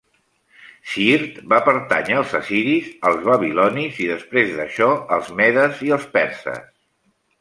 Siirt 0.93 1.35
va 1.51 1.59
pertànyer 1.67 2.15
als 2.21 2.33
assiris, 2.39 2.87
als 3.09 3.21
babilonis 3.27 3.99
i 4.07 4.07
després 4.13 4.57
d'això 4.63 4.89
als 5.19 5.31
medes 5.43 5.85
i 5.91 5.95
els 5.99 6.09
perses. 6.17 6.65